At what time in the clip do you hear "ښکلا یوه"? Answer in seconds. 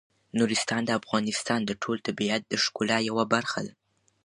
2.63-3.23